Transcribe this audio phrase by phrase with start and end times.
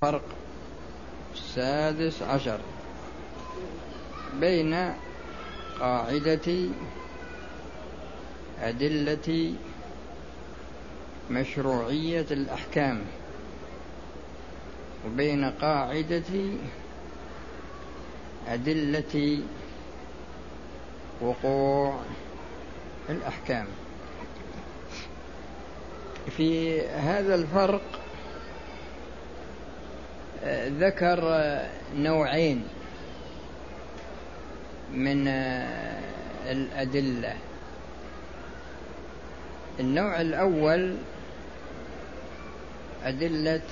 [0.00, 0.22] فرق
[1.34, 2.60] السادس عشر
[4.40, 4.94] بين
[5.80, 6.68] قاعدة
[8.62, 9.54] أدلة
[11.30, 13.00] مشروعية الأحكام
[15.06, 16.22] وبين قاعدة
[18.48, 19.42] أدلة
[21.20, 22.00] وقوع
[23.08, 23.66] الأحكام.
[26.36, 27.99] في هذا الفرق
[30.80, 31.20] ذكر
[31.96, 32.64] نوعين
[34.92, 35.28] من
[36.48, 37.34] الأدلة.
[39.80, 40.96] النوع الأول
[43.04, 43.62] أدلة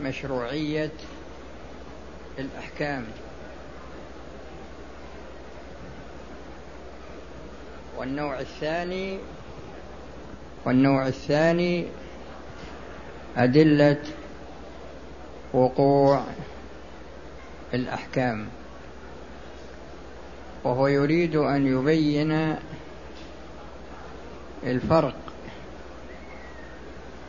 [0.00, 0.90] مشروعية
[2.38, 3.04] الأحكام.
[7.96, 9.18] والنوع الثاني
[10.64, 11.86] والنوع الثاني
[13.36, 14.02] أدلة
[15.52, 16.24] وقوع
[17.74, 18.46] الأحكام.
[20.64, 22.56] وهو يريد أن يبين
[24.66, 25.16] الفرق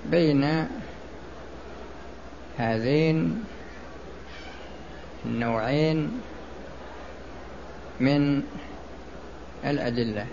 [0.05, 0.67] بين
[2.57, 3.43] هذين
[5.25, 6.21] النوعين
[7.99, 8.43] من
[9.65, 10.27] الأدلة.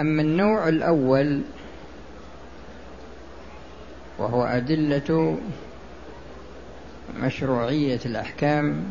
[0.00, 1.42] أما النوع الأول
[4.18, 5.38] وهو أدلة
[7.20, 8.84] مشروعية الأحكام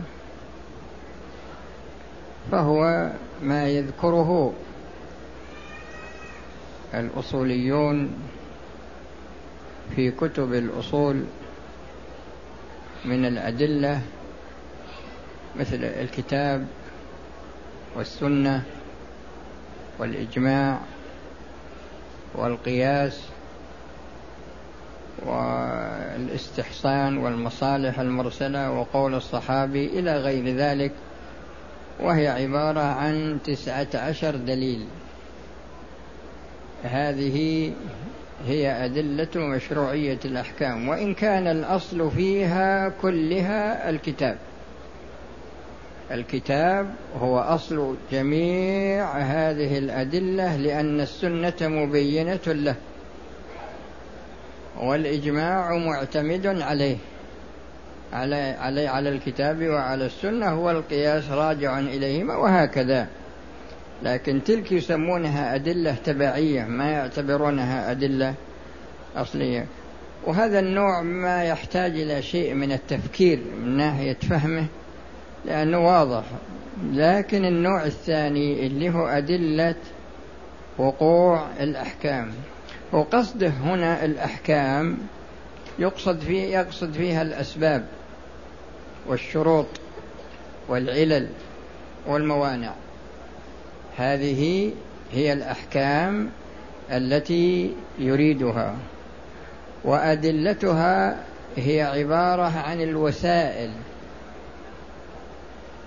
[2.52, 4.54] فهو ما يذكره
[6.94, 8.14] الأصوليون
[9.96, 11.24] في كتب الأصول
[13.06, 14.02] من الأدلة
[15.56, 16.68] مثل الكتاب
[17.96, 18.64] والسنة
[20.00, 20.80] والإجماع
[22.36, 23.33] والقياس
[25.26, 30.92] والاستحسان والمصالح المرسلة وقول الصحابي إلى غير ذلك
[32.00, 34.86] وهي عبارة عن تسعة عشر دليل.
[36.84, 37.72] هذه
[38.48, 44.38] هي أدلة مشروعية الأحكام وإن كان الأصل فيها كلها الكتاب.
[46.12, 52.76] الكتاب هو أصل جميع هذه الأدلة لأن السنة مبينة له.
[54.82, 56.98] والإجماع معتمد عليه.
[58.14, 63.08] على على على الكتاب وعلى السنة والقياس راجع إليهما وهكذا.
[64.04, 68.34] لكن تلك يسمونها أدلة تبعية ما يعتبرونها أدلة
[69.16, 69.66] أصلية.
[70.24, 74.66] وهذا النوع ما يحتاج إلى شيء من التفكير من ناحية فهمه
[75.46, 76.24] لأنه واضح.
[76.92, 79.76] لكن النوع الثاني اللي هو أدلة
[80.78, 82.32] وقوع الأحكام.
[82.94, 84.98] وقصده هنا الأحكام
[85.80, 87.86] يقصد فيه يقصد فيها الأسباب
[89.08, 89.68] والشروط
[90.68, 91.28] والعلل
[92.08, 92.74] والموانع.
[93.98, 94.72] هذه
[95.12, 96.30] هي الأحكام
[96.92, 98.76] التي يريدها
[99.84, 101.24] وأدلتها
[101.58, 103.72] هي عبارة عن الوسائل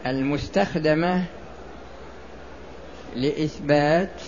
[0.07, 1.25] المستخدمة
[3.17, 4.21] لإثبات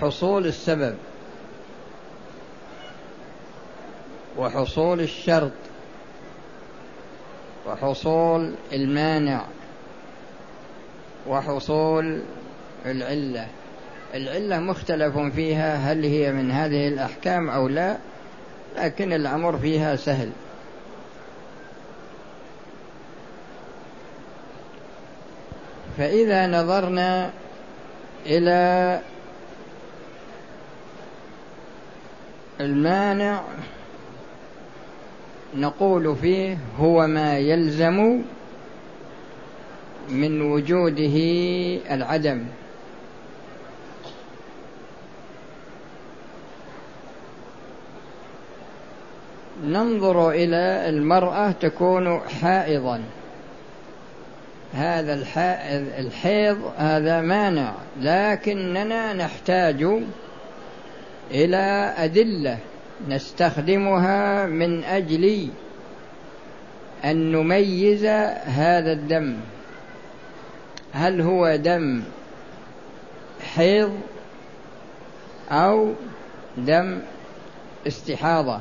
[0.00, 0.96] حصول السبب.
[4.38, 5.52] وحصول الشرط
[7.66, 9.44] وحصول المانع
[11.26, 12.22] وحصول
[12.86, 13.46] العلة.
[14.14, 17.96] العلة مختلف فيها هل هي من هذه الأحكام أو لا
[18.76, 20.30] لكن الأمر فيها سهل.
[25.98, 27.30] فإذا نظرنا
[28.26, 29.00] إلى
[32.60, 33.42] المانع
[35.56, 38.22] نقول فيه هو ما يلزم
[40.08, 41.16] من وجوده
[41.94, 42.44] العدم.
[49.64, 53.00] ننظر إلى المرأة تكون حائضا.
[54.74, 55.14] هذا
[55.98, 59.86] الحيض هذا مانع لكننا نحتاج
[61.30, 62.58] إلى أدلة.
[63.08, 65.48] نستخدمها من أجل
[67.04, 68.04] أن نميز
[68.44, 69.36] هذا الدم.
[70.92, 72.02] هل هو دم
[73.54, 74.00] حيض
[75.50, 75.92] أو
[76.56, 76.98] دم
[77.86, 78.60] استحاضة؟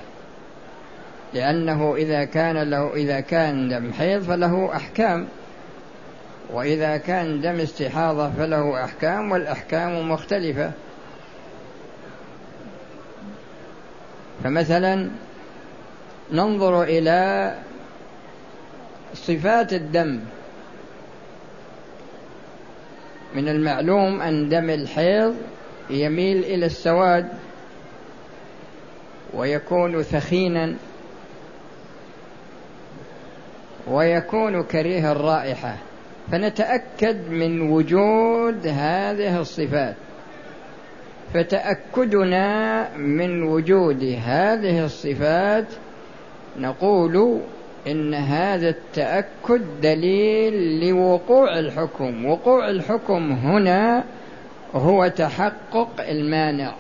[1.34, 5.28] لأنه إذا كان له إذا كان دم حيض فله أحكام
[6.54, 10.72] وإذا كان دم استحاضة فله أحكام والأحكام مختلفة.
[14.46, 15.10] فمثلا
[16.32, 17.52] ننظر إلى
[19.14, 20.20] صفات الدم.
[23.36, 25.36] من المعلوم أن دم الحيض
[25.90, 27.28] يميل إلى السواد
[29.34, 30.76] ويكون ثخينا
[33.88, 35.78] ويكون كريه الرائحة
[36.32, 39.96] فنتأكد من وجود هذه الصفات.
[41.36, 45.66] فتأكدنا من وجود هذه الصفات
[46.60, 47.42] نقول
[47.88, 52.26] إن هذا التأكد دليل لوقوع الحكم.
[52.26, 54.04] وقوع الحكم هنا
[54.76, 56.74] هو تحقق المانع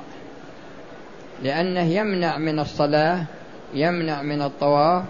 [1.44, 3.24] لأنه يمنع من الصلاة
[3.74, 5.04] يمنع من الطواف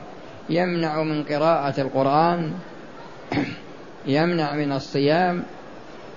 [0.49, 2.53] يمنع من قراءة القرآن
[4.05, 5.43] يمنع من الصيام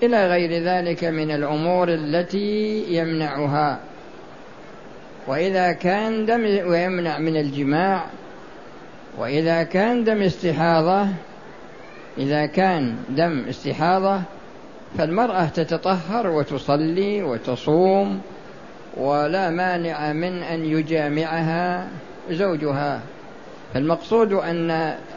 [0.02, 3.78] إلى غير ذلك من الأمور التي يمنعها.
[5.26, 8.04] وإذا كان دم ويمنع من الجماع
[9.18, 11.06] وإذا كان دم استحاضة
[12.18, 14.20] إذا كان دم استحاضة
[14.98, 18.20] فالمرأة تتطهر وتصلي وتصوم
[18.96, 21.88] ولا مانع من أن يجامعها
[22.30, 23.00] زوجها.
[23.74, 24.70] فالمقصود أن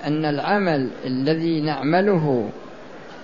[0.05, 2.49] أن العمل الذي نعمله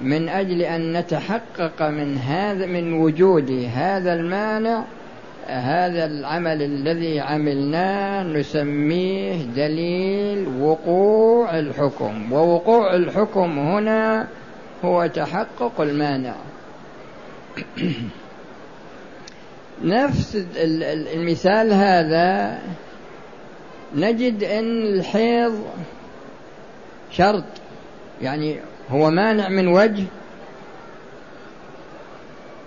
[0.02, 4.84] من أجل أن نتحقق من هذا من وجود هذا المانع
[5.48, 12.34] هذا العمل الذي عملناه نسميه دليل وقوع الحكم.
[12.34, 14.28] ووقوع الحكم هنا
[14.86, 16.36] هو تحقق المانع.
[19.84, 20.46] نفس
[21.14, 22.60] المثال هذا
[23.96, 25.66] نجد إن الحيض
[27.12, 27.44] شرط
[28.22, 28.60] يعني
[28.92, 30.04] هو مانع من وجه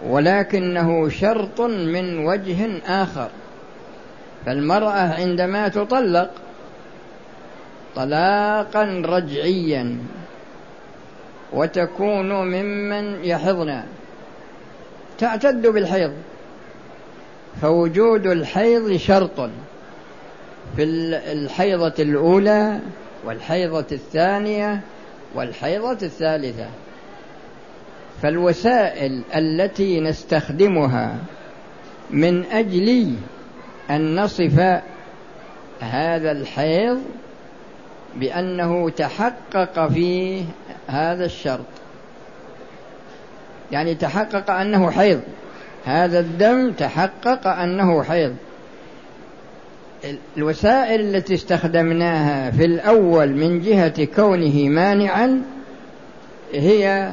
[0.06, 3.28] ولكنه شرط من وجه آخر.
[4.46, 6.30] فالمرأة عندما تطلق
[7.96, 9.98] طلاقا رجعيا
[11.52, 13.82] وتكون ممن يحضن.
[15.18, 16.12] تعتد بالحيض.
[17.62, 19.50] فوجود الحيض شرط
[20.76, 20.84] في
[21.32, 22.78] الحيضة الأولى
[23.24, 24.80] والحيضة الثانية
[25.34, 26.66] والحيضة الثالثة.
[28.22, 31.16] فالوسائل التي نستخدمها
[32.10, 33.14] من أجل
[33.90, 34.82] أن نصف
[35.80, 37.02] هذا الحيض
[38.16, 40.44] بأنه تحقق فيه
[40.86, 41.66] هذا الشرط.
[43.72, 45.20] يعني تحقق أنه حيض.
[45.84, 48.36] هذا الدم تحقق أنه حيض.
[50.36, 55.42] الوسائل التي استخدمناها في الأول من جهة كونه مانعا
[56.52, 57.12] هي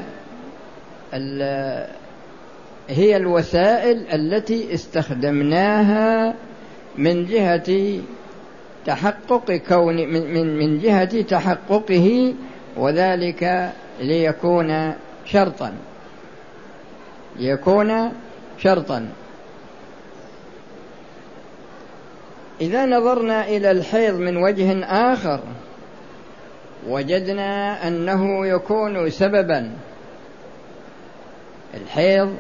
[2.89, 6.34] هي الوسائل التي استخدمناها
[6.98, 8.00] من جهة
[8.86, 12.33] تحقق كون من من جهة تحققه
[12.78, 14.94] وذلك ليكون
[15.25, 15.74] شرطا.
[17.40, 18.12] ليكون
[18.57, 19.07] شرطا.
[22.62, 25.39] إذا نظرنا إلى الحيض من وجه آخر
[26.88, 29.71] وجدنا أنه يكون سببا.
[31.74, 32.36] الحيض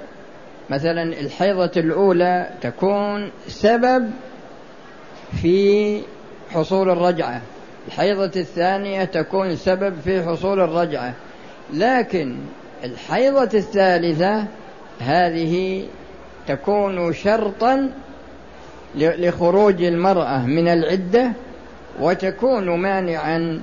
[0.69, 4.11] مثلا الحيضة الأولى تكون سبب
[5.41, 6.01] في
[6.49, 7.41] حصول الرجعة.
[7.87, 11.13] الحيضة الثانية تكون سبب في حصول الرجعة.
[11.73, 12.37] لكن
[12.83, 14.45] الحيضة الثالثة
[14.99, 15.83] هذه
[16.47, 17.91] تكون شرطا
[18.97, 21.31] لخروج المرأة من العدة
[21.99, 23.61] وتكون مانعا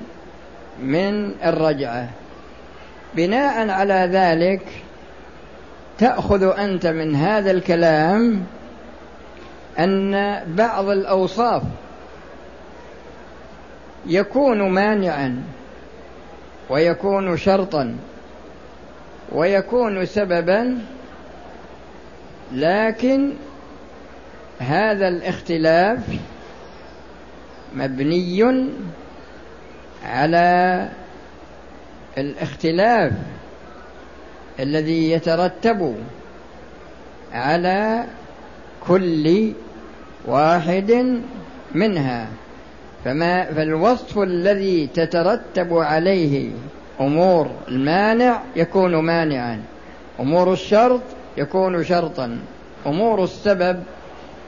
[0.81, 2.09] من الرجعة.
[3.15, 4.61] بناء على ذلك
[5.97, 8.43] تأخذ أنت من هذا الكلام
[9.79, 11.63] أن بعض الأوصاف
[14.07, 15.43] يكون مانعا
[16.69, 17.95] ويكون شرطا
[19.31, 20.77] ويكون سببا
[22.53, 23.33] لكن
[24.59, 25.99] هذا الاختلاف
[27.75, 28.69] مبني
[30.05, 30.89] على
[32.17, 33.11] الاختلاف
[34.59, 35.95] الذي يترتب
[37.33, 38.05] على
[38.87, 39.51] كل
[40.25, 41.21] واحد
[41.75, 42.27] منها.
[43.05, 46.51] فما فالوصف الذي تترتب عليه
[47.01, 49.61] أمور المانع يكون مانعا
[50.19, 51.01] أمور الشرط
[51.37, 52.39] يكون شرطا
[52.85, 53.83] أمور السبب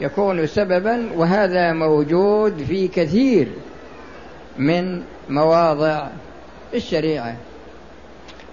[0.01, 3.47] يكون سببا وهذا موجود في كثير
[4.57, 6.07] من مواضع
[6.73, 7.35] الشريعة.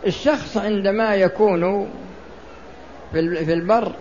[0.07, 1.89] الشخص عندما يكون
[3.13, 3.93] في البر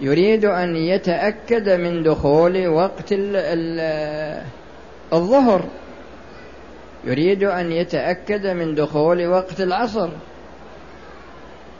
[0.00, 3.12] يريد أن يتأكد من دخول وقت
[5.12, 5.64] الظهر.
[7.04, 10.08] يريد أن يتأكد من دخول وقت العصر.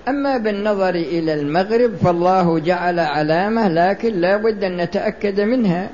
[0.08, 5.90] أما بالنظر إلى المغرب فالله جعل علامة لكن لا بد أن نتأكد منها.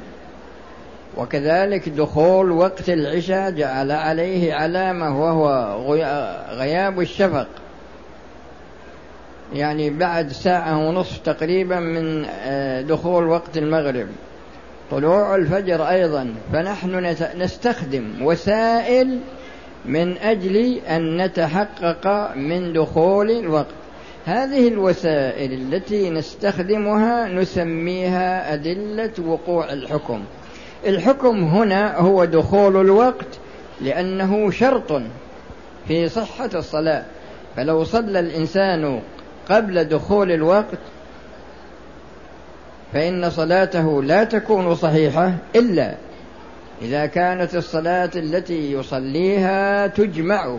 [1.17, 5.77] وكذلك دخول وقت العشاء جعل عليه علامة وهو
[6.51, 7.47] غياب الشفق.
[9.55, 14.07] يعني بعد ساعة ونصف تقريبا من آه، دخول وقت المغرب.
[14.91, 16.35] طلوع الفجر أيضا.
[16.53, 19.19] فنحن نستخدم وسائل
[19.85, 23.82] من أجل أن نتحقق من دخول الوقت
[24.27, 30.25] هذه الوسائل التي نستخدمها نسميها أدلة وقوع الحكم.
[30.87, 33.39] الحكم هنا هو دخول الوقت
[33.81, 35.03] لأنه شرط
[35.89, 37.05] في صحة الصلاة.
[37.57, 39.01] فلو صلى الإنسان
[39.49, 40.79] قبل دخول الوقت
[42.93, 45.95] فإن صلاته لا تكون صحيحة إلا
[46.83, 50.59] إذا كانت الصلاة التي يصليها تجمع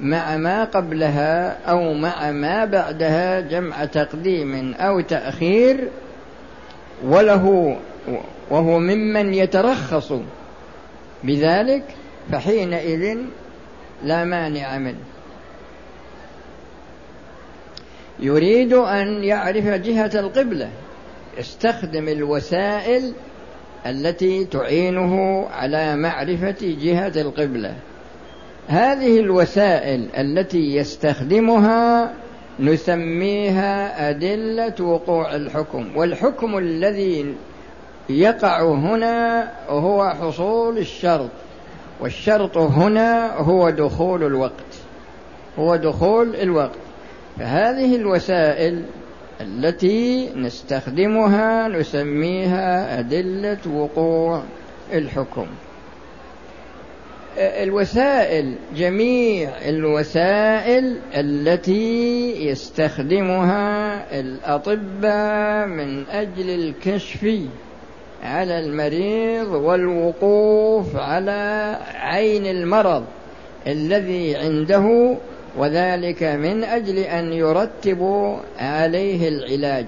[0.00, 5.88] مع ما قبلها أو مع ما بعدها جمع تقديم أو تأخير
[7.04, 7.76] وله
[8.50, 10.12] وهو ممن يترخص
[11.24, 11.84] بذلك
[12.32, 13.16] فحينئذ
[14.04, 15.04] لا مانع منه.
[18.20, 20.70] يريد أن يعرف جهة القبلة
[21.40, 23.12] استخدم الوسائل
[23.86, 27.74] التي تعينه على معرفة جهة القبلة.
[28.68, 32.12] هذه الوسائل التي يستخدمها
[32.60, 37.34] نسميها أدلة وقوع الحكم والحكم الذي
[38.08, 41.30] يقع هنا هو حصول الشرط
[42.00, 44.86] والشرط هنا هو دخول الوقت
[45.58, 46.78] هو دخول الوقت.
[47.38, 48.82] فهذه الوسائل
[49.40, 54.42] التي نستخدمها نسميها أدلة وقوع
[54.92, 55.46] الحكم.
[57.38, 67.40] الوسائل جميع الوسائل التي يستخدمها الأطباء من أجل الكشف
[68.22, 73.04] على المريض والوقوف على عين المرض
[73.66, 75.16] الذي عنده
[75.56, 79.86] وذلك من أجل أن يرتبوا عليه العلاج.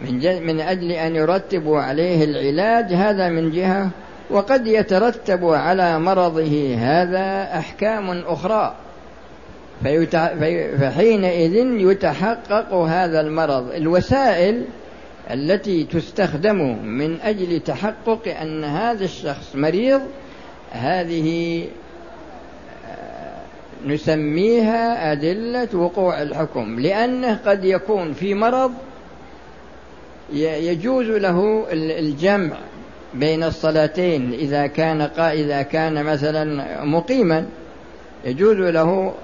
[0.00, 3.90] من, من أجل أن يرتبوا عليه العلاج هذا من جهة
[4.30, 8.74] وقد يترتب على مرضه هذا أحكام أخرى.
[10.80, 13.72] فحينئذ يتحقق هذا المرض.
[13.74, 14.64] الوسائل
[15.30, 20.00] التي تستخدم من أجل تحقق أن هذا الشخص مريض
[20.72, 21.64] هذه
[23.86, 26.80] نسميها أدلة وقوع الحكم.
[26.80, 28.72] لأنه قد يكون في مرض
[30.32, 32.56] يجوز له الجمع
[33.14, 37.46] بين الصلاتين إذا كان إذا كان مثلا مقيما
[38.24, 39.14] يجوز له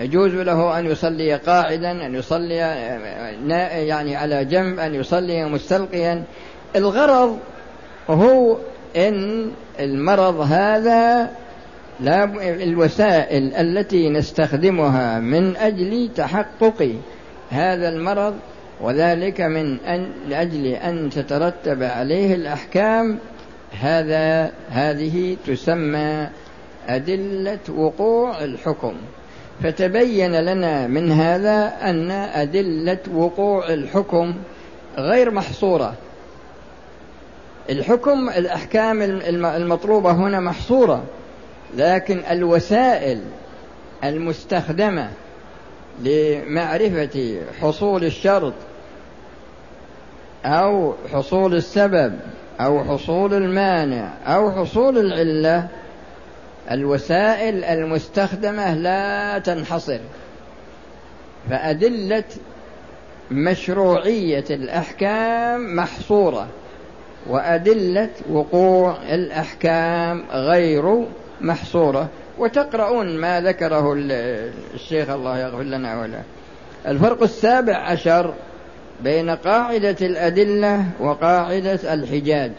[0.00, 2.54] يجوز له أن يصلي قاعدا أن يصلي
[3.86, 6.24] يعني على جنب أن يصلي مستلقيا.
[6.76, 7.38] الغرض
[8.10, 8.56] هو
[8.96, 11.30] إن المرض هذا
[12.00, 12.24] لا
[12.62, 16.94] الوسائل التي نستخدمها من أجل تحقق
[17.50, 18.34] هذا المرض
[18.82, 23.18] وذلك من أن لأجل أن تترتب عليه الأحكام
[23.80, 26.28] هذا هذه تسمى
[26.88, 28.94] أدلة وقوع الحكم.
[29.62, 34.34] فتبين لنا من هذا أن أدلة وقوع الحكم
[34.98, 35.94] غير محصورة.
[37.70, 41.04] الحكم الأحكام المطلوبة هنا محصورة
[41.76, 43.20] لكن الوسائل
[44.04, 45.10] المستخدمة
[46.02, 48.52] لمعرفة حصول الشرط
[50.44, 52.14] أو حصول السبب
[52.60, 55.68] أو حصول المانع أو حصول العلة
[56.70, 59.98] الوسائل المستخدمة لا تنحصر.
[61.50, 62.24] فأدلة
[63.30, 66.48] مشروعية الأحكام محصورة
[67.26, 71.04] وأدلة وقوع الأحكام غير
[71.40, 72.08] محصورة.
[72.38, 73.94] وتقرؤون ما ذكره
[74.74, 76.22] الشيخ الله يغفر لنا وله.
[76.86, 78.34] الفرق السابع عشر
[79.04, 82.52] بين قاعدة الأدلة وقاعدة الحجاج.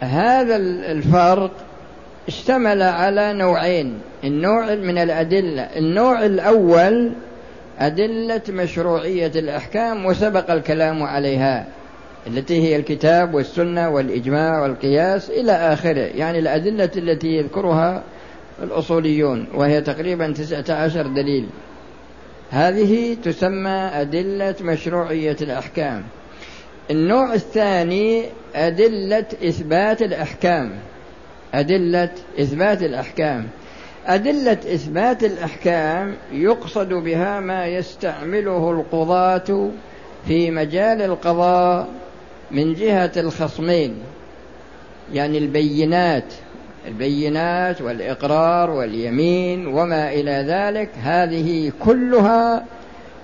[0.00, 0.56] هذا
[0.92, 1.50] الفرق
[2.28, 5.62] اشتمل على نوعين النوع من الأدلة.
[5.62, 7.12] النوع الأول
[7.78, 11.66] أدلة مشروعية الأحكام وسبق الكلام عليها
[12.26, 16.10] التي هي الكتاب والسنة والإجماع والقياس إلى آخره.
[16.16, 18.02] يعني الأدلة التي يذكرها
[18.62, 21.46] الأصوليون وهي تقريبا تسعة عشر دليل.
[22.50, 26.02] هذه تسمى أدلة مشروعية الأحكام.
[26.90, 28.24] النوع الثاني
[28.54, 30.72] أدلة إثبات الأحكام.
[31.54, 32.10] أدلة
[32.40, 33.48] إثبات الأحكام.
[34.06, 39.70] أدلة إثبات الأحكام يقصد بها ما يستعمله القضاة
[40.26, 41.88] في مجال القضاء
[42.50, 43.94] من جهة الخصمين
[45.12, 46.34] يعني البينات.
[46.86, 52.64] البينات والإقرار واليمين وما إلى ذلك هذه كلها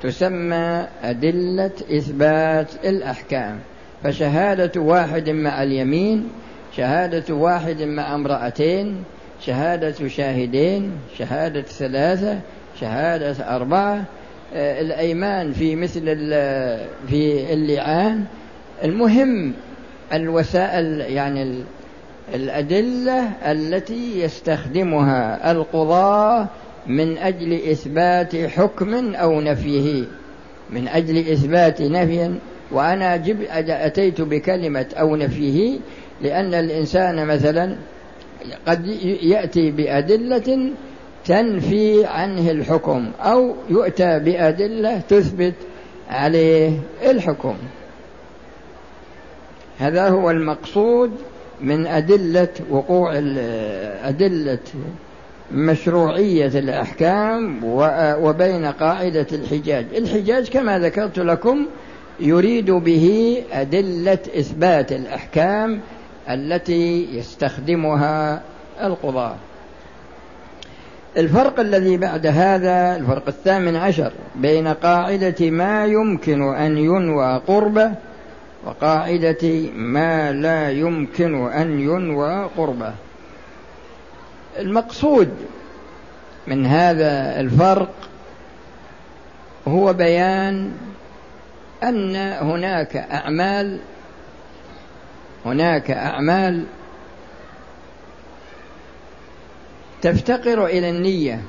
[0.02, 3.59] تسمى أدلة إثبات الأحكام.
[4.04, 6.28] فشهادة واحد مع اليمين
[6.76, 9.04] شهادة واحد مع امرأتين
[9.40, 12.38] شهادة شاهدين شهادة ثلاثة
[12.81, 14.04] شهادة أربعة.
[14.54, 16.04] آه، الأيمان في مثل
[17.09, 18.25] في اللعان.
[18.85, 19.52] المهم
[20.12, 21.64] الوسائل يعني
[22.34, 26.48] الأدلة التي يستخدمها القضاة
[26.86, 30.04] من أجل إثبات حكم أو نفيه.
[30.70, 32.34] من أجل إثبات نفي
[32.70, 33.38] وأنا جب
[33.68, 35.78] أتيت بكلمة أو نفيه
[36.22, 37.76] لأن الإنسان مثلا
[38.66, 38.86] قد
[39.22, 40.70] يأتي بأدلة
[41.24, 45.54] تنفي عنه الحكم أو يؤتى بأدلة تثبت
[46.10, 47.54] عليه الحكم.
[49.78, 51.12] هذا هو المقصود
[51.62, 53.12] من أدلة وقوع
[54.04, 54.59] أدلة
[55.52, 57.61] مشروعية الأحكام
[58.23, 59.87] وبين قاعدة الحجاج.
[59.97, 61.66] الحجاج كما ذكرت لكم
[62.21, 65.81] يريد به أدلة إثبات الأحكام
[66.28, 68.42] التي يستخدمها
[68.83, 69.37] القضاة.
[71.16, 77.92] الفرق الذي بعد هذا الفرق الثامن عشر بين قاعدة ما يمكن أن ينوى قربه
[78.66, 82.95] وقاعدة ما لا يمكن أن ينوى قربه.
[84.59, 85.31] المقصود
[86.47, 87.95] من هذا الفرق
[89.69, 90.73] هو بيان
[91.83, 93.78] أن هناك أعمال
[95.45, 96.64] هناك أعمال
[100.03, 101.40] تفتقر إلى النية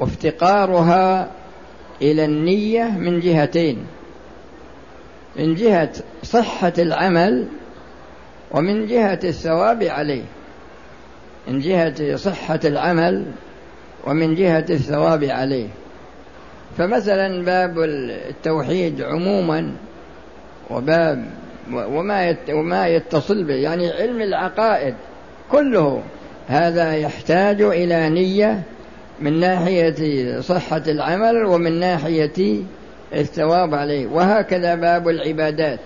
[0.00, 1.30] وافتقارها
[2.02, 3.86] إلى النية من جهتين.
[5.36, 5.92] من جهة
[6.22, 7.46] صحة العمل
[8.50, 10.24] ومن جهة الثواب عليه.
[11.48, 13.26] من جهة صحة العمل
[14.06, 15.68] ومن جهة الثواب عليه.
[16.78, 17.78] فمثلا باب
[18.28, 19.72] التوحيد عموما
[20.70, 21.24] وباب
[21.72, 24.94] وما وما يتصل به يعني علم العقائد
[25.50, 26.02] كله
[26.48, 28.62] هذا يحتاج إلى نية
[29.20, 32.62] من ناحية صحة العمل ومن ناحية
[33.14, 34.06] الثواب عليه.
[34.06, 35.80] وهكذا باب العبادات.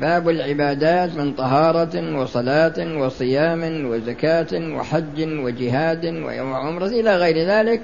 [0.00, 7.80] باب العبادات من طهارة وصلاة وصيام وزكاة وحج وجهاد وعمرة إلى غير ذلك.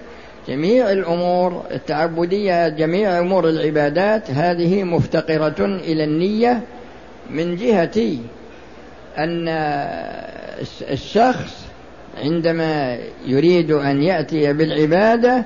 [0.49, 6.61] جميع الأمور التعبدية جميع أمور العبادات هذه مفتقرة إلى النية
[7.31, 8.17] من جهة
[9.19, 9.49] أن
[10.91, 11.67] الشخص
[12.23, 15.45] عندما يريد أن يأتي بالعبادة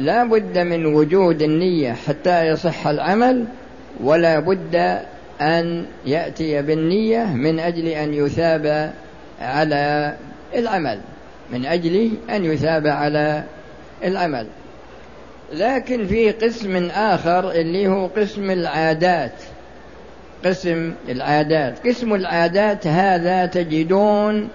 [0.00, 3.44] لا بد من وجود النية حتى يصح العمل
[4.00, 5.00] ولا بد
[5.40, 8.92] أن يأتي بالنية من أجل أن يثاب
[9.40, 10.14] على
[10.54, 11.00] العمل
[11.52, 13.44] من أجل أن يثاب على
[14.04, 14.46] العمل.
[15.52, 19.42] لكن في قسم آخر اللي هو قسم العادات
[20.44, 21.86] قسم العادات.
[21.86, 24.48] قسم العادات هذا تجدون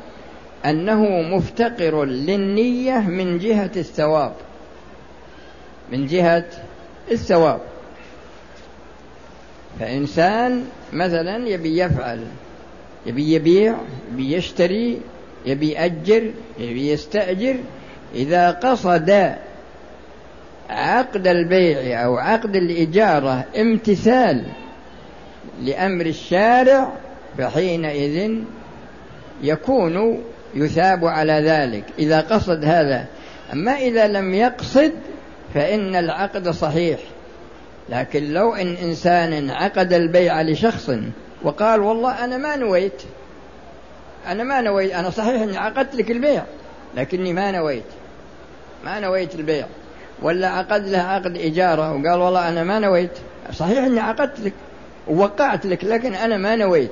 [0.65, 4.33] أنه مفتقر للنية من جهة الثواب.
[5.91, 6.45] من جهة
[7.11, 7.61] الثواب.
[9.79, 12.19] فإنسان مثلا يبي يفعل
[13.05, 13.75] يبي يبيع
[14.11, 15.01] يبي يشتري
[15.45, 17.55] يبي يأجر يبي يستأجر
[18.15, 19.35] إذا قصد
[20.69, 24.45] عقد البيع أو عقد الإجارة امتثال
[25.61, 26.91] لأمر الشارع
[27.37, 28.31] فحينئذ
[29.43, 30.23] يكون
[30.55, 31.83] يثاب على ذلك.
[31.99, 33.05] إذا قصد هذا
[33.53, 34.91] أما إذا لم يقصد
[35.55, 36.99] فإن العقد صحيح.
[37.89, 40.91] لكن لو إن إنسان عقد البيع لشخص
[41.43, 43.01] وقال والله أنا ما نويت
[44.27, 46.43] أنا ما نويت أنا صحيح أني عقدت لك البيع
[46.95, 47.83] لكني ما نويت
[48.85, 49.65] ما نويت البيع.
[50.21, 53.11] ولا عقد له عقد إجارة وقال والله أنا ما نويت
[53.51, 54.53] صحيح أني عقدت لك
[55.07, 56.91] ووقعت لك لكن أنا ما نويت.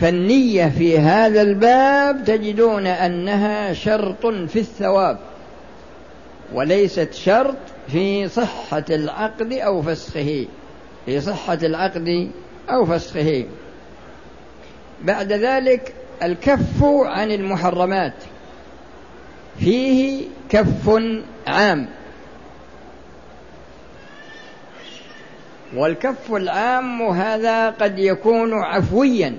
[0.00, 5.18] فالنية في هذا الباب تجدون أنها شرط في الثواب.
[6.54, 7.56] وليست شرط
[7.88, 10.46] في صحة العقد أو فسخه
[11.06, 12.30] في صحة العقد
[12.70, 13.44] أو فسخه.
[15.02, 18.14] بعد ذلك الكف عن المحرمات.
[19.58, 21.00] فيه كف
[21.46, 21.88] عام.
[25.76, 29.36] والكف العام هذا قد يكون عفويا.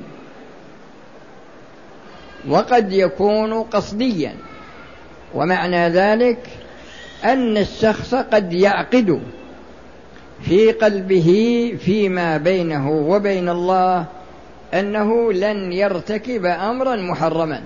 [2.49, 4.35] وقد يكون قصديا.
[5.33, 6.62] ومعنى ذلك
[7.23, 9.21] أن الشخص قد يعقد
[10.41, 14.05] في قلبه فيما بينه وبين الله
[14.73, 17.61] أنه لن يرتكب أمرا محرما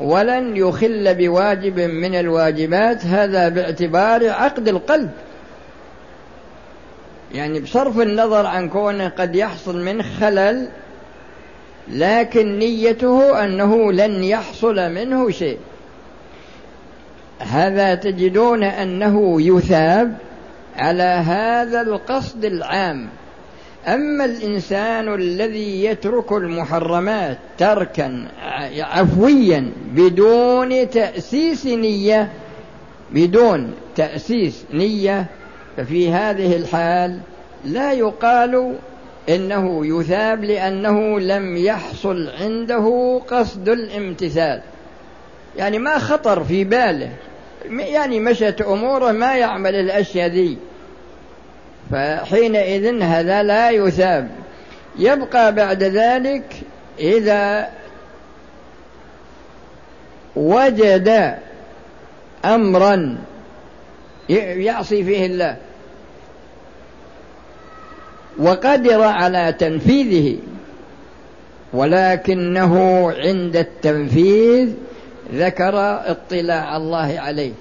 [0.00, 5.10] ولن يخل بواجب من الواجبات هذا باعتبار عقد القلب.
[7.34, 10.68] يعني بصرف النظر عن كونه قد يحصل من خلل
[11.88, 15.58] لكن نيته أنه لن يحصل منه شيء.
[17.38, 20.16] هذا تجدون أنه يثاب
[20.76, 23.08] على هذا القصد العام.
[23.88, 28.28] أما الإنسان الذي يترك المحرمات تركا
[28.78, 32.32] عفويا بدون تأسيس نية
[33.12, 35.26] بدون تأسيس نية
[35.76, 37.20] ففي هذه الحال
[37.64, 38.74] لا يقال
[39.28, 44.60] إنه يثاب لأنه لم يحصل عنده قصد الامتثال.
[45.56, 47.10] يعني ما خطر في باله.
[47.70, 50.58] يعني مشت أموره ما يعمل الأشياء ذي.
[51.90, 54.30] فحينئذ هذا لا يثاب.
[54.98, 56.44] يبقى بعد ذلك
[56.98, 57.68] إذا
[60.36, 61.38] وجد
[62.44, 63.18] امرا
[64.28, 65.56] يعصي فيه الله.
[68.38, 70.38] وقدر على تنفيذه.
[71.72, 74.72] ولكنه عند التنفيذ
[75.34, 75.74] ذكر
[76.10, 77.52] اطلاع الله عليه.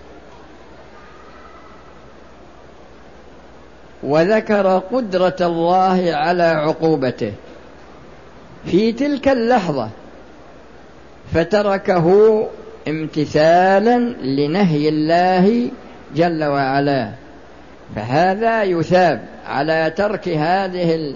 [4.03, 7.33] وذكر قدرة الله على عقوبته.
[8.65, 9.89] في تلك اللحظة
[11.33, 12.47] فتركه
[12.87, 15.69] امتثالا لنهي الله
[16.15, 17.11] جل وعلا.
[17.95, 21.15] فهذا يثاب على ترك هذه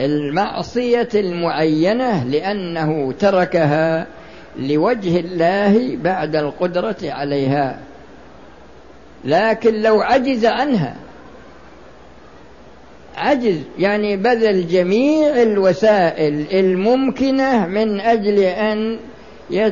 [0.00, 4.06] المعصية المعينة لأنه تركها
[4.58, 7.78] لوجه الله بعد القدرة عليها.
[9.24, 10.96] لكن لو عجز عنها
[13.16, 18.98] عجز يعني بذل جميع الوسائل الممكنة من أجل أن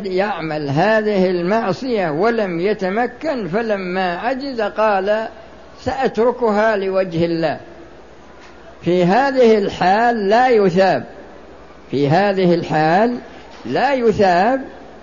[0.04, 5.28] يعمل هذه المعصية ولم يتمكن فلما عجز قال
[5.80, 7.60] سأتركها لوجه الله.
[8.82, 11.04] في هذه الحال لا يثاب.
[11.90, 13.18] في هذه الحال
[13.66, 14.60] لا يثاب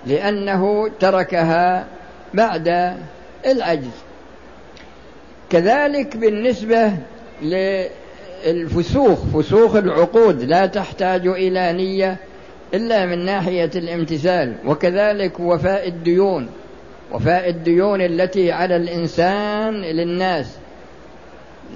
[0.07, 1.85] لأنه تركها
[2.33, 2.95] بعد
[3.45, 4.03] العجز.
[5.49, 6.91] كذلك بالنسبة
[8.45, 12.17] للفسوخ فسوخ العقود لا تحتاج إلى نية
[12.73, 16.49] إلا من ناحية الامتثال وكذلك وفاء الديون
[17.11, 20.57] وفاء الديون التي على الإنسان للناس.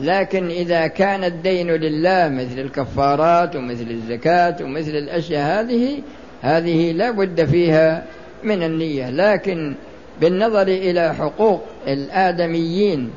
[0.01, 6.01] لكن إذا كان الدين لله مثل الكفارات ومثل الزكاة ومثل الأشياء هذه
[6.41, 8.05] هذه لا بد فيها
[8.43, 9.75] من النية لكن
[10.21, 13.11] بالنظر إلى حقوق الآدميين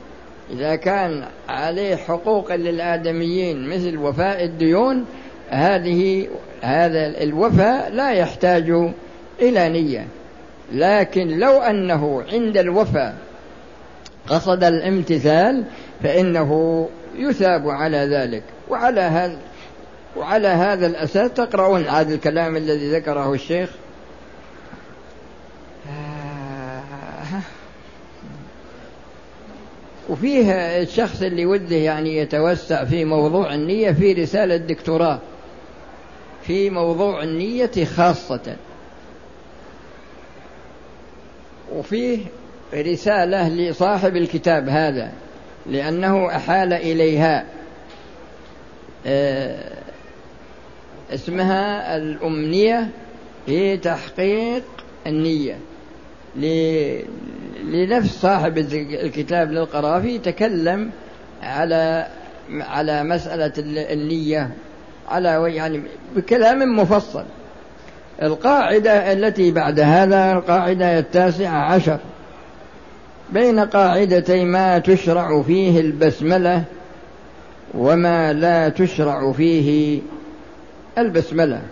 [0.50, 5.04] إذا كان عليه حقوق للآدميين مثل وفاء الديون
[5.50, 6.28] هذه
[6.62, 8.70] هذا الوفاء لا يحتاج
[9.40, 10.06] إلى نية.
[10.72, 13.14] لكن لو أنه عند الوفاء
[14.26, 15.64] قصد الامتثال
[16.02, 18.42] فإنه يثاب على ذلك.
[18.68, 19.00] وعلى
[20.18, 23.70] وعلى هذا الأساس تقرؤون هذا الكلام الذي ذكره الشيخ.
[30.08, 30.52] وفيه
[30.82, 35.18] الشخص اللي وده يعني يتوسع في موضوع النية في رسالة دكتوراه
[36.42, 38.56] في موضوع النية خاصة.
[41.72, 42.18] وفيه
[42.74, 45.12] رسالة لصاحب الكتاب هذا
[45.66, 47.44] لأنه أحال إليها.
[49.06, 49.77] آه،
[51.14, 52.88] اسمها الأمنية
[53.46, 54.62] في تحقيق
[55.06, 55.58] النية
[57.64, 60.90] لنفس صاحب الكتاب للقرافي تكلم
[61.42, 62.06] على
[62.50, 63.52] على مسألة
[63.92, 64.50] النية
[65.08, 65.82] على يعني
[66.16, 67.24] بكلام مفصل.
[68.22, 71.98] القاعدة التي بعد هذا القاعدة التاسعة عشر.
[73.32, 76.64] بين قاعدتي ما تشرع فيه البسملة
[77.74, 80.00] وما لا تشرع فيه
[81.00, 81.62] البسملة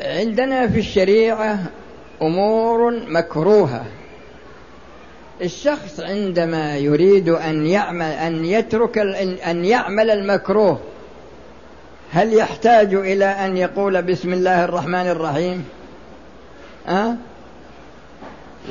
[0.00, 1.58] عندنا في الشريعة
[2.22, 3.84] أمور مكروهة
[5.42, 8.98] الشخص عندما يريد أن يعمل أن يترك
[9.48, 10.80] أن يعمل المكروه
[12.12, 15.64] هل يحتاج إلى أن يقول بسم الله الرحمن الرحيم؟
[16.88, 17.14] أه؟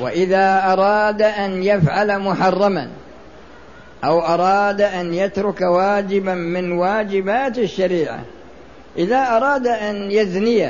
[0.00, 2.88] وإذا أراد أن يفعل محرما
[4.04, 8.20] أو أراد أن يترك واجبا من واجبات الشريعة.
[8.98, 10.68] إذا أراد أن يزني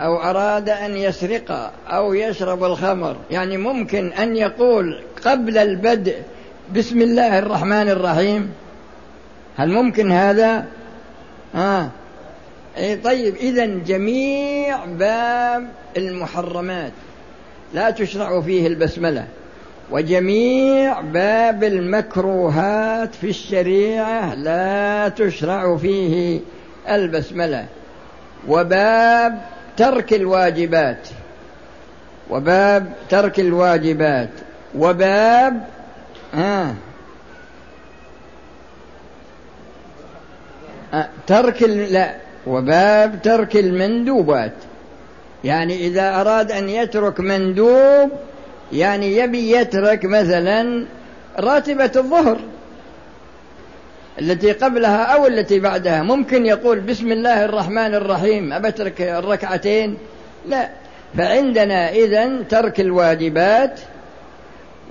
[0.00, 6.16] أو أراد أن يسرق أو يشرب الخمر يعني ممكن أن يقول قبل البدء
[6.76, 8.52] بسم الله الرحمن الرحيم.
[9.56, 10.64] هل ممكن هذا؟
[11.54, 11.88] آه
[12.78, 16.92] أي طيب إذا جميع باب المحرمات
[17.74, 19.26] لا تشرع فيه البسملة.
[19.90, 26.40] وجميع باب المكروهات في الشريعة لا تشرع فيه
[26.88, 27.66] البسملة.
[28.48, 29.40] وباب
[29.76, 31.08] ترك الواجبات
[32.30, 34.30] وباب ترك الواجبات
[34.78, 35.66] وباب
[36.34, 36.74] آه
[41.26, 42.14] ترك لا
[42.46, 44.52] وباب ترك المندوبات.
[45.44, 48.10] يعني إذا أراد أن يترك مندوب
[48.72, 50.86] يعني يبي يترك مثلا
[51.38, 52.38] راتبة الظهر
[54.20, 56.02] التي قبلها أو التي بعدها.
[56.02, 59.96] ممكن يقول بسم الله الرحمن الرحيم أبترك الركعتين؟
[60.48, 60.68] لا.
[61.18, 63.80] فعندنا إذا ترك الواجبات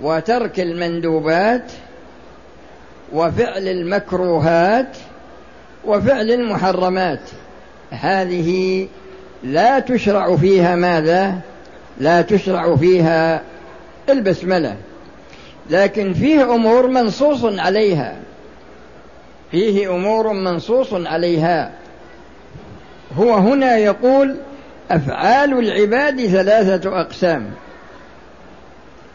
[0.01, 1.71] وترك المندوبات
[3.13, 4.97] وفعل المكروهات
[5.86, 7.19] وفعل المحرمات.
[7.91, 8.88] هذه
[9.43, 11.39] لا تشرع فيها ماذا؟
[11.99, 13.41] لا تشرع فيها
[14.09, 14.75] البسمله
[15.69, 18.15] لكن فيه أمور منصوص عليها.
[19.51, 21.71] فيه أمور منصوص عليها.
[23.17, 24.35] هو هنا يقول
[24.91, 27.51] أفعال العباد ثلاثة أقسام.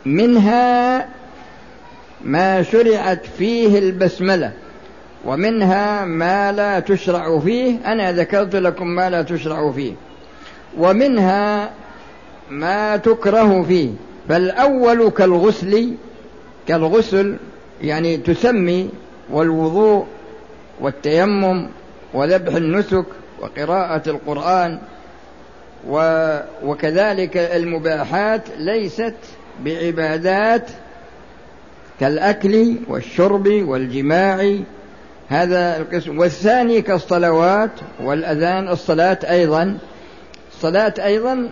[0.07, 1.09] منها
[2.24, 4.53] ما شرعت فيه البسملة
[5.24, 7.77] ومنها ما لا تشرع فيه.
[7.87, 9.92] أنا ذكرت لكم ما لا تشرع فيه.
[10.79, 11.70] ومنها
[12.51, 13.90] ما تكره فيه.
[14.29, 15.95] فالأول كالغسل
[16.69, 17.37] كالغسل
[17.83, 18.91] يعني تسمي
[19.31, 20.07] والوضوء
[20.81, 21.69] والتيمم
[22.14, 23.05] وذبح النسك
[23.41, 24.79] وقراءة القرآن
[26.64, 29.14] وكذلك المباحات ليست
[29.64, 30.71] بعبادات
[32.01, 34.57] كالأكل والشرب والجماع.
[35.29, 36.19] هذا القسم.
[36.19, 39.79] والثاني كالصلوات والأذان الصلاة أيضا.
[40.53, 41.49] الصلاة أيضا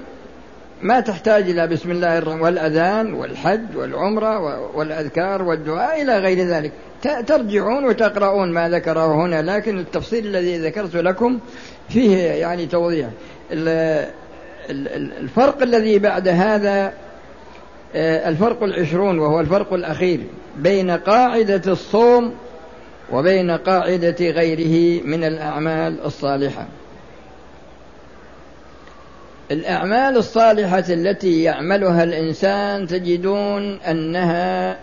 [0.82, 6.72] ما تحتاج إلى بسم الله الرحمن والأذان والحج والعمرة والأذكار والدعاء إلى غير ذلك.
[7.26, 11.38] ترجعون وتقرؤون ما ذكره هنا لكن التفصيل الذي ذكرت لكم
[11.88, 13.08] فيه يعني توضيح.
[15.20, 16.92] الفرق الذي بعد هذا
[17.94, 20.20] آه، الفرق العشرون وهو الفرق الأخير
[20.56, 22.34] بين قاعدة الصوم
[23.12, 26.66] وبين قاعدة غيره من الأعمال الصالحة.
[29.50, 34.76] الأعمال الصالحة التي يعملها الإنسان تجدون أنها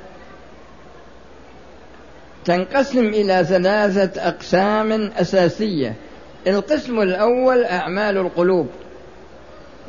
[2.45, 5.93] تنقسم إلى ثلاثة أقسام أساسية.
[6.47, 8.67] القسم الأول أعمال القلوب.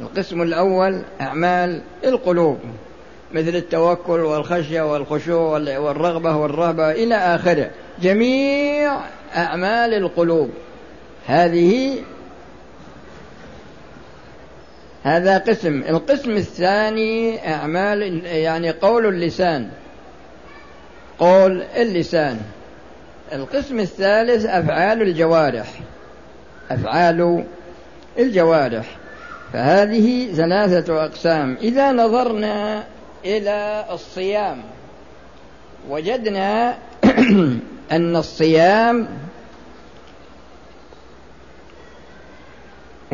[0.00, 2.58] القسم الأول أعمال القلوب
[3.32, 7.70] مثل التوكل والخشية والخشوع والرغبة والرهبة إلى آخره.
[8.02, 8.96] جميع
[9.36, 10.50] أعمال القلوب.
[11.26, 11.98] هذه
[15.04, 15.82] هذا قسم.
[15.88, 19.68] القسم الثاني أعمال يعني قول اللسان.
[21.18, 22.40] قول اللسان.
[23.32, 25.66] القسم الثالث أفعال الجوارح.
[26.70, 27.44] أفعال
[28.18, 28.96] الجوارح.
[29.52, 31.56] فهذه ثلاثة أقسام.
[31.62, 32.84] إذا نظرنا
[33.24, 34.62] إلى الصيام
[35.90, 36.74] وجدنا
[37.92, 39.08] أن الصيام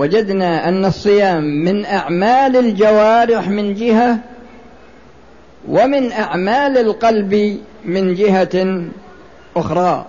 [0.01, 4.19] وجدنا أن الصيام من أعمال الجوارح من جهة
[5.69, 8.85] ومن أعمال القلب من جهة
[9.57, 10.07] أخرى.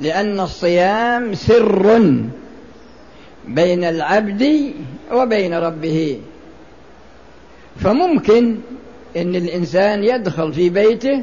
[0.00, 2.00] لأن الصيام سر
[3.48, 4.72] بين العبد
[5.12, 6.20] وبين ربه.
[7.80, 8.56] فممكن
[9.16, 11.22] إن الإنسان يدخل في بيته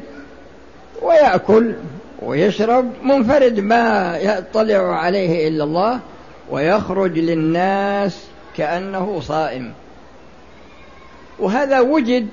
[1.02, 1.74] ويأكل
[2.22, 6.00] ويشرب منفرد ما يطلع عليه إلا الله.
[6.50, 8.26] ويخرج للناس
[8.58, 9.74] كأنه صائم.
[11.40, 12.28] وهذا وجد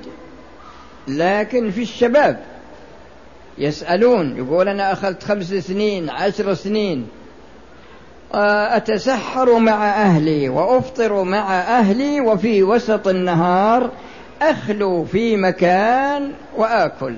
[1.09, 2.43] لكن في الشباب.
[3.59, 7.09] يسألون يقول أنا أخذت خمس سنين عشر سنين.
[8.35, 13.91] أتسحر مع أهلي وأفطر مع أهلي وفي وسط النهار
[14.43, 17.17] أخلو في مكان وآكل.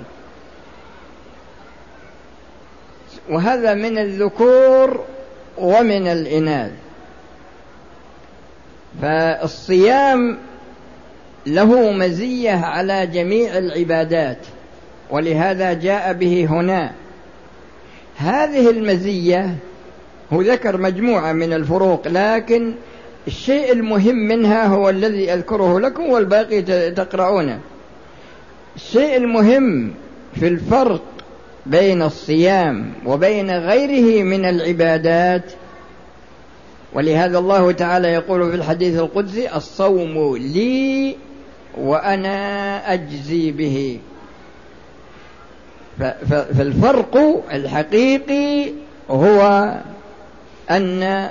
[3.31, 5.05] وهذا من الذكور
[5.59, 6.73] ومن الإناث.
[9.03, 10.39] فالصيام
[11.47, 14.39] له مزية على جميع العبادات
[15.11, 16.93] ولهذا جاء به هنا.
[18.17, 19.55] هذه المزية
[20.33, 22.75] هو ذكر مجموعة من الفروق لكن
[23.27, 27.59] الشيء المهم منها هو الذي أذكره لكم والباقي تقرؤونه.
[28.77, 29.95] الشيء المهم
[30.35, 31.03] في الفرق
[31.67, 35.43] بين الصيام وبين غيره من العبادات
[36.95, 41.17] ولهذا الله تعالى يقول في الحديث القدسي الصوم لي
[41.79, 43.99] وأنا أجزي به.
[46.31, 48.73] فالفرق الحقيقي
[49.11, 49.73] هو
[50.71, 51.31] أن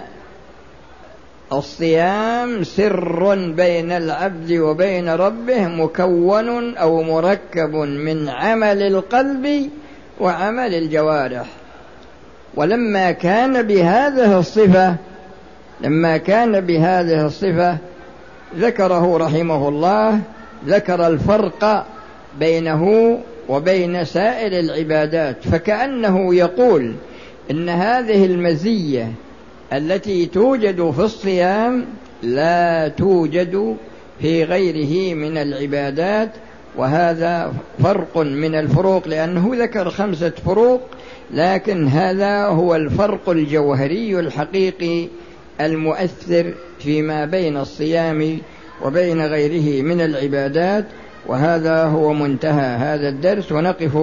[1.54, 9.70] الصيام سر بين العبد وبين ربه مكون أو مركب من عمل القلب
[10.20, 11.46] وعمل الجوارح.
[12.56, 14.96] ولما كان بهذه الصفة
[15.84, 17.78] لما كان بهذه الصفة
[18.58, 20.20] ذكره رحمه الله
[20.68, 21.86] ذكر الفرق
[22.40, 23.18] بينه
[23.50, 26.94] وبين سائر العبادات فكأنه يقول
[27.52, 29.12] إن هذه المزية
[29.74, 31.86] التي توجد في الصيام
[32.24, 33.78] لا توجد
[34.22, 36.30] في غيره من العبادات
[36.78, 40.82] وهذا فرق من الفروق لأنه ذكر خمسة فروق
[41.32, 45.08] لكن هذا هو الفرق الجوهري الحقيقي
[45.62, 48.38] المؤثر فيما بين الصيام
[48.86, 50.86] وبين غيره من العبادات
[51.28, 53.98] وهذا هو منتهى هذا الدرس ونقف